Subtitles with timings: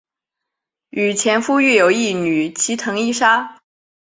[0.89, 3.61] 与前夫育有一女齐藤依纱。